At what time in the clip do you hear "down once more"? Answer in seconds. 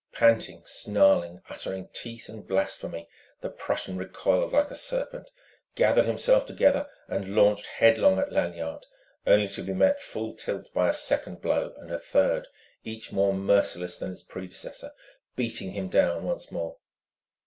15.87-16.77